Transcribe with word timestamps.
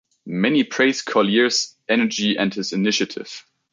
Many 0.25 0.63
praise 0.63 1.03
Collier's 1.03 1.75
energy 1.87 2.35
and 2.35 2.51
his 2.51 2.73
initiative. 2.73 3.45